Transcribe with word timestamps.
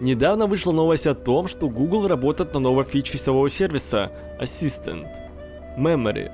Недавно 0.00 0.46
вышла 0.46 0.72
новость 0.72 1.06
о 1.06 1.14
том, 1.14 1.46
что 1.46 1.68
Google 1.68 2.08
работает 2.08 2.54
на 2.54 2.60
новой 2.60 2.84
фиче 2.84 3.18
сетевого 3.18 3.50
сервиса 3.50 4.10
Assistant 4.40 5.06
Memory. 5.76 6.30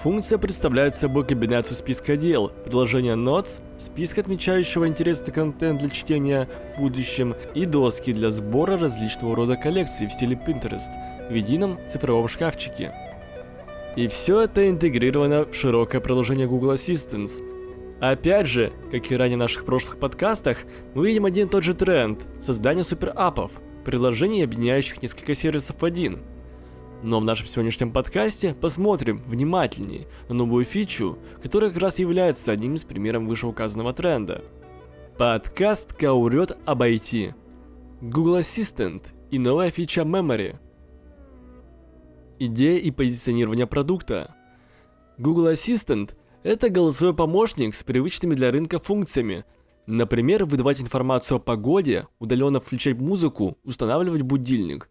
Функция 0.00 0.38
представляет 0.38 0.94
собой 0.94 1.26
комбинацию 1.26 1.76
списка 1.76 2.16
дел, 2.16 2.52
приложения 2.64 3.16
Notes, 3.16 3.60
списка 3.78 4.20
отмечающего 4.20 4.86
интересный 4.86 5.32
контент 5.32 5.80
для 5.80 5.88
чтения 5.88 6.48
в 6.76 6.82
будущем 6.82 7.34
и 7.52 7.64
доски 7.64 8.12
для 8.12 8.30
сбора 8.30 8.78
различного 8.78 9.34
рода 9.34 9.56
коллекций 9.56 10.06
в 10.06 10.12
стиле 10.12 10.36
Pinterest 10.46 11.28
в 11.28 11.34
едином 11.34 11.80
цифровом 11.88 12.28
шкафчике. 12.28 12.94
И 13.96 14.06
все 14.06 14.42
это 14.42 14.70
интегрировано 14.70 15.46
в 15.46 15.52
широкое 15.52 16.00
приложение 16.00 16.46
Google 16.46 16.74
Assistant. 16.74 17.57
Опять 18.00 18.46
же, 18.46 18.72
как 18.90 19.10
и 19.10 19.16
ранее 19.16 19.36
в 19.36 19.40
наших 19.40 19.64
прошлых 19.64 19.98
подкастах, 19.98 20.58
мы 20.94 21.08
видим 21.08 21.24
один 21.24 21.48
и 21.48 21.50
тот 21.50 21.64
же 21.64 21.74
тренд– 21.74 22.26
создание 22.40 22.84
суперапов, 22.84 23.60
приложений, 23.84 24.44
объединяющих 24.44 25.02
несколько 25.02 25.34
сервисов 25.34 25.80
в 25.80 25.84
один. 25.84 26.20
Но 27.02 27.18
в 27.20 27.24
нашем 27.24 27.46
сегодняшнем 27.46 27.92
подкасте 27.92 28.54
посмотрим 28.54 29.22
внимательнее 29.26 30.06
на 30.28 30.36
новую 30.36 30.64
фичу, 30.64 31.18
которая 31.42 31.70
как 31.70 31.82
раз 31.82 31.98
является 31.98 32.52
одним 32.52 32.74
из 32.74 32.84
примеров 32.84 33.24
вышеуказанного 33.24 33.92
тренда. 33.92 34.44
Подкаст 35.16 35.92
«Каурет 35.92 36.56
об 36.66 36.82
IT». 36.82 37.34
Google 38.00 38.38
Assistant 38.38 39.02
и 39.30 39.38
новая 39.38 39.70
фича 39.70 40.02
Memory– 40.02 40.56
Идея 42.40 42.78
и 42.78 42.92
позиционирование 42.92 43.66
продукта. 43.66 44.36
Google 45.18 45.50
Assistant– 45.50 46.14
это 46.48 46.70
голосовой 46.70 47.14
помощник 47.14 47.74
с 47.74 47.82
привычными 47.82 48.34
для 48.34 48.50
рынка 48.50 48.78
функциями. 48.78 49.44
Например, 49.86 50.46
выдавать 50.46 50.80
информацию 50.80 51.36
о 51.36 51.40
погоде, 51.40 52.06
удаленно 52.18 52.58
включать 52.58 52.96
музыку, 52.96 53.58
устанавливать 53.64 54.22
будильник. 54.22 54.88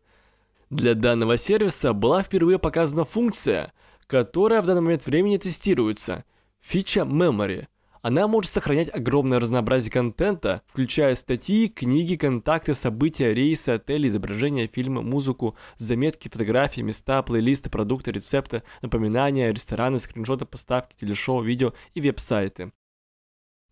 Для 0.69 0.94
данного 0.94 1.35
сервиса 1.38 1.94
была 1.94 2.22
впервые 2.22 2.59
показана 2.59 3.05
функция, 3.05 3.73
которая 4.05 4.61
в 4.61 4.67
данный 4.67 4.81
момент 4.81 5.08
времени 5.08 5.38
тестируется– 5.38 6.25
фича 6.61 7.00
Memory– 7.02 7.66
она 8.02 8.28
может 8.28 8.52
сохранять 8.52 8.94
огромное 8.94 9.40
разнообразие 9.40 9.92
контента, 9.92 10.62
включая 10.67 11.16
статьи, 11.16 11.67
книги, 11.67 12.16
контакты, 12.16 12.73
события, 12.73 13.34
рейсы, 13.34 13.70
отели, 13.70 14.08
изображения, 14.08 14.67
фильмы, 14.67 15.02
музыку, 15.02 15.56
заметки, 15.78 16.30
фотографии, 16.30 16.81
места, 16.81 17.22
плейлисты, 17.22 17.70
продукты, 17.70 18.12
рецепты, 18.12 18.64
напоминания, 18.81 19.52
рестораны, 19.52 20.00
скриншоты, 20.00 20.45
поставки, 20.45 20.95
телешоу, 20.95 21.42
видео 21.42 21.73
и 21.94 22.02
веб-сайты. 22.02 22.72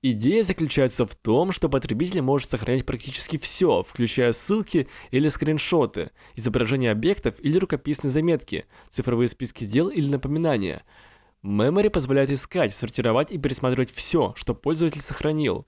Идея 0.01 0.43
заключается 0.43 1.07
в 1.07 1.15
том, 1.15 1.51
что 1.51 1.67
потребитель 1.67 2.21
может 2.21 2.51
сохранять 2.51 2.85
практически 2.85 3.37
все, 3.37 3.81
включая 3.81 4.33
ссылки 4.33 4.87
или 5.09 5.29
скриншоты, 5.29 6.11
изображения 6.35 6.91
объектов 6.91 7.35
или 7.39 7.57
рукописные 7.57 8.11
заметки, 8.11 8.65
цифровые 8.89 9.29
списки 9.29 9.65
дел 9.65 9.87
или 9.87 10.07
напоминания– 10.07 10.83
Memory 11.45 11.91
позволяет 11.91 12.31
искать, 12.31 12.73
сортировать 12.73 13.31
и 13.31 13.37
пересматривать 13.37 13.91
все, 13.91 14.33
что 14.35 14.55
пользователь 14.55 15.01
сохранил. 15.01 15.67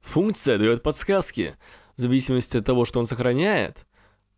Функция 0.00 0.58
дает 0.58 0.82
подсказки. 0.82 1.56
В 1.96 2.00
зависимости 2.00 2.56
от 2.56 2.66
того, 2.66 2.84
что 2.84 2.98
он 2.98 3.06
сохраняет, 3.06 3.86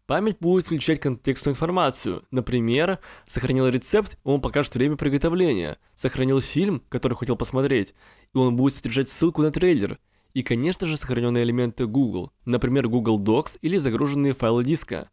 память 0.07 0.39
будет 0.39 0.67
включать 0.67 1.01
контекстную 1.01 1.55
информацию. 1.55 2.25
Например, 2.31 2.99
сохранил 3.27 3.67
рецепт, 3.69 4.19
он 4.23 4.43
покажет 4.43 4.75
время 4.75 4.97
приготовления. 4.97 5.79
Сохранил 5.95 6.43
фильм, 6.43 6.83
который 6.91 7.17
хотел 7.17 7.37
посмотреть, 7.37 7.95
и 8.35 8.39
он 8.39 8.57
будет 8.57 8.75
содержать 8.75 9.09
ссылку 9.09 9.41
на 9.41 9.51
трейлер. 9.51 9.99
И, 10.35 10.43
конечно 10.43 10.87
же, 10.87 10.99
сохраненные 10.99 11.45
элементы 11.45 11.87
Google, 11.87 12.33
например, 12.45 12.89
Google 12.89 13.19
Docs 13.19 13.59
или 13.63 13.79
загруженные 13.79 14.35
файлы 14.35 14.63
диска. 14.63 15.09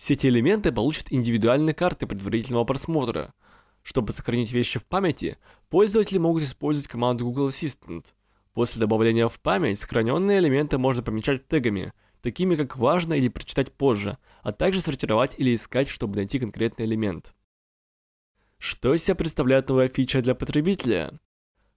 Все 0.00 0.14
эти 0.14 0.28
элементы 0.28 0.72
получат 0.72 1.12
индивидуальные 1.12 1.74
карты 1.74 2.06
предварительного 2.06 2.64
просмотра. 2.64 3.34
Чтобы 3.82 4.12
сохранить 4.12 4.50
вещи 4.50 4.78
в 4.78 4.86
памяти, 4.86 5.36
пользователи 5.68 6.16
могут 6.16 6.42
использовать 6.42 6.88
команду 6.88 7.26
Google 7.26 7.48
Assistant. 7.48 8.06
После 8.54 8.80
добавления 8.80 9.28
в 9.28 9.38
память 9.40 9.78
сохраненные 9.78 10.38
элементы 10.38 10.78
можно 10.78 11.02
помечать 11.02 11.46
тегами, 11.48 11.92
такими 12.22 12.56
как 12.56 12.78
«важно» 12.78 13.12
или 13.12 13.28
«прочитать 13.28 13.74
позже», 13.74 14.16
а 14.40 14.52
также 14.52 14.80
сортировать 14.80 15.34
или 15.36 15.54
искать, 15.54 15.88
чтобы 15.88 16.16
найти 16.16 16.38
конкретный 16.38 16.86
элемент. 16.86 17.34
Что 18.56 18.94
из 18.94 19.04
себя 19.04 19.16
представляет 19.16 19.68
новая 19.68 19.90
фича 19.90 20.22
для 20.22 20.34
потребителя? 20.34 21.20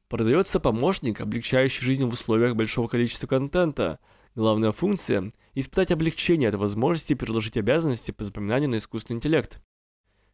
Продается 0.07 0.61
помощник, 0.61 1.19
облегчающий 1.19 1.85
жизнь 1.85 2.05
в 2.05 2.13
условиях 2.13 2.55
большого 2.55 2.87
количества 2.87 3.27
контента– 3.27 3.99
Главная 4.35 4.71
функция– 4.71 5.31
испытать 5.53 5.91
облегчение 5.91 6.49
от 6.49 6.55
возможности 6.55 7.13
переложить 7.13 7.57
обязанности 7.57 8.11
по 8.11 8.23
запоминанию 8.23 8.69
на 8.69 8.77
искусственный 8.77 9.17
интеллект. 9.17 9.61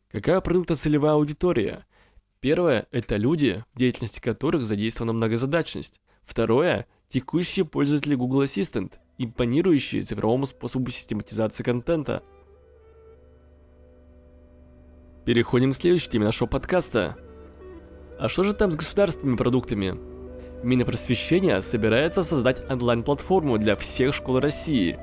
Какая 0.09 0.41
продукта 0.41 0.75
целевая 0.75 1.13
аудитория? 1.13 1.85
Первое– 2.40 2.88
это 2.91 3.18
люди, 3.18 3.63
в 3.74 3.78
деятельности 3.78 4.19
которых 4.19 4.66
задействована 4.66 5.13
многозадачность. 5.13 6.00
Второе– 6.24 6.88
текущие 7.09 7.66
пользователи 7.66 8.16
Google 8.16 8.44
Assistant, 8.44 8.94
импонирующие 9.18 10.03
цифровому 10.03 10.46
способу 10.46 10.90
систематизации 10.91 11.63
контента. 11.63 12.24
Переходим 15.25 15.74
к 15.74 15.75
следующей 15.75 16.09
теме 16.09 16.25
нашего 16.25 16.47
подкаста. 16.47 17.18
А 18.18 18.29
что 18.29 18.44
же 18.44 18.53
там 18.53 18.72
с 18.72 18.75
государственными 18.75 19.35
продуктами? 19.35 20.19
Минопросвещение 20.62 21.62
собирается 21.62 22.22
создать 22.22 22.70
онлайн-платформу 22.70 23.58
для 23.58 23.78
всех 23.78 24.14
школ 24.14 24.40
России, 24.40 24.97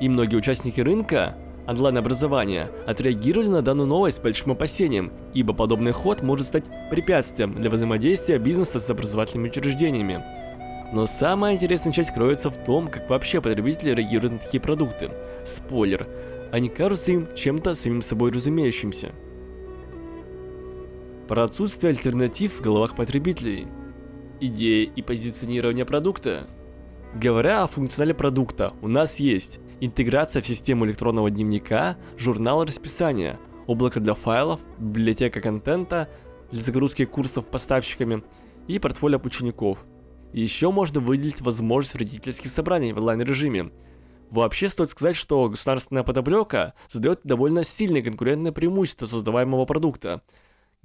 и 0.00 0.08
многие 0.08 0.36
участники 0.36 0.80
рынка 0.80 1.34
онлайн-образования 1.66 2.70
отреагировали 2.86 3.48
на 3.48 3.62
данную 3.62 3.88
новость 3.88 4.18
с 4.18 4.20
большим 4.20 4.52
опасением, 4.52 5.12
ибо 5.34 5.52
подобный 5.52 5.90
ход 5.90 6.22
может 6.22 6.46
стать 6.46 6.70
препятствием 6.90 7.54
для 7.54 7.70
взаимодействия 7.70 8.38
бизнеса 8.38 8.78
с 8.78 8.88
образовательными 8.88 9.48
учреждениями. 9.48 10.22
Но 10.92 11.06
самая 11.06 11.54
интересная 11.54 11.92
часть 11.92 12.14
кроется 12.14 12.48
в 12.48 12.64
том, 12.64 12.86
как 12.86 13.10
вообще 13.10 13.40
потребители 13.40 13.90
реагируют 13.90 14.34
на 14.34 14.38
такие 14.38 14.60
продукты. 14.60 15.10
Спойлер, 15.44 16.06
они 16.52 16.68
кажутся 16.68 17.10
им 17.10 17.28
чем-то 17.34 17.74
самим 17.74 18.02
собой 18.02 18.30
разумеющимся. 18.30 19.10
Про 21.26 21.44
отсутствие 21.44 21.90
альтернатив 21.90 22.58
в 22.58 22.60
головах 22.60 22.94
потребителей– 22.94 23.66
идеи 24.40 24.90
и 24.94 25.02
позиционирование 25.02 25.84
продукта. 25.84 26.46
Говоря 27.14 27.62
о 27.62 27.66
функционале 27.66 28.14
продукта, 28.14 28.72
у 28.82 28.88
нас 28.88 29.16
есть 29.16 29.58
интеграция 29.80 30.42
в 30.42 30.46
систему 30.46 30.86
электронного 30.86 31.30
дневника, 31.30 31.96
журнал 32.16 32.64
расписания, 32.64 33.38
облако 33.66 34.00
для 34.00 34.14
файлов, 34.14 34.60
библиотека 34.78 35.40
контента 35.40 36.08
для 36.50 36.62
загрузки 36.62 37.04
курсов 37.04 37.46
поставщиками 37.46 38.22
и 38.66 38.78
портфолио 38.78 39.20
учеников. 39.22 39.84
Еще 40.32 40.70
можно 40.70 41.00
выделить 41.00 41.40
возможность 41.40 41.96
родительских 41.96 42.50
собраний 42.50 42.92
в 42.92 42.98
онлайн-режиме. 42.98 43.72
Вообще 44.30 44.68
стоит 44.68 44.90
сказать, 44.90 45.16
что 45.16 45.48
государственная 45.48 46.04
подоплека 46.04 46.74
создает 46.88 47.20
довольно 47.24 47.64
сильное 47.64 48.02
конкурентное 48.02 48.52
преимущество 48.52 49.06
создаваемого 49.06 49.64
продукта. 49.64 50.22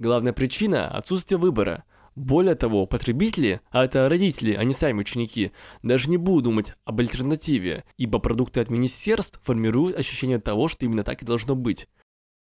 Главная 0.00 0.32
причина– 0.32 0.88
отсутствие 0.96 1.38
выбора– 1.38 1.84
более 2.16 2.54
того, 2.54 2.86
потребители, 2.86 3.60
а 3.70 3.84
это 3.84 4.08
родители, 4.08 4.54
а 4.54 4.64
не 4.64 4.72
сами 4.72 5.00
ученики, 5.00 5.52
даже 5.82 6.08
не 6.08 6.16
будут 6.16 6.44
думать 6.44 6.74
об 6.84 6.98
альтернативе, 6.98 7.84
ибо 7.98 8.18
продукты 8.18 8.60
от 8.60 8.70
министерств 8.70 9.38
формируют 9.42 9.96
ощущение 9.96 10.40
того, 10.40 10.66
что 10.66 10.86
именно 10.86 11.04
так 11.04 11.22
и 11.22 11.26
должно 11.26 11.54
быть. 11.54 11.88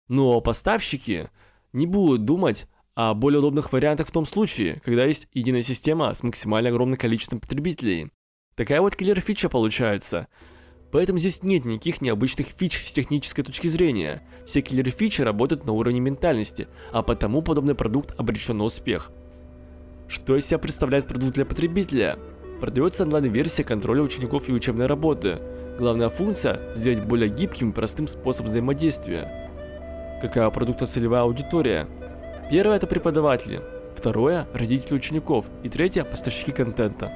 Но 0.07 0.41
поставщики 0.41 1.27
не 1.71 1.85
будут 1.85 2.25
думать 2.25 2.67
о 2.95 3.13
более 3.13 3.39
удобных 3.39 3.71
вариантах 3.71 4.07
в 4.07 4.11
том 4.11 4.25
случае, 4.25 4.81
когда 4.83 5.05
есть 5.05 5.27
единая 5.33 5.61
система 5.61 6.13
с 6.13 6.23
максимально 6.23 6.69
огромным 6.69 6.97
количеством 6.97 7.39
потребителей. 7.39 8.09
Такая 8.55 8.81
вот 8.81 8.95
киллер-фича 8.95 9.49
получается. 9.49 10.27
Поэтому 10.91 11.19
здесь 11.19 11.43
нет 11.43 11.63
никаких 11.63 12.01
необычных 12.01 12.47
фич 12.47 12.87
с 12.89 12.91
технической 12.91 13.43
точки 13.43 13.67
зрения. 13.67 14.23
Все 14.47 14.61
киллер-фичи 14.61 15.21
работают 15.21 15.63
на 15.65 15.73
уровне 15.73 15.99
ментальности, 15.99 16.67
а 16.91 17.03
потому 17.03 17.43
подобный 17.43 17.75
продукт 17.75 18.19
обречен 18.19 18.57
на 18.57 18.63
успех. 18.63 19.11
Что 20.09 20.35
из 20.35 20.47
себя 20.47 20.57
представляет 20.57 21.05
продукт 21.05 21.35
для 21.35 21.45
потребителя? 21.45 22.17
Продается 22.59 23.03
онлайн-версия 23.03 23.63
контроля 23.63 24.01
учеников 24.01 24.49
и 24.49 24.51
учебной 24.51 24.87
работы. 24.87 25.37
Главная 25.77 26.09
функция– 26.09 26.73
сделать 26.73 27.05
более 27.05 27.29
гибким 27.29 27.69
и 27.69 27.73
простым 27.73 28.07
способ 28.07 28.47
взаимодействия. 28.47 29.31
Какая 30.19 30.49
продукта 30.49 30.87
целевая 30.87 31.21
аудитория? 31.21 31.87
Первое– 32.49 32.77
это 32.77 32.87
преподаватели. 32.87 33.61
Второе– 33.95 34.47
родители 34.55 34.95
учеников. 34.95 35.45
И 35.61 35.69
третье– 35.69 36.03
поставщики 36.05 36.51
контента. 36.51 37.11